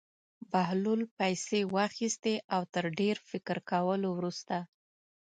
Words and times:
بهلول 0.51 1.01
پېسې 1.17 1.59
واخیستې 1.75 2.35
او 2.53 2.61
تر 2.73 2.85
ډېر 2.99 3.15
فکر 3.29 3.57
کولو 3.71 4.09
وروسته. 4.13 4.57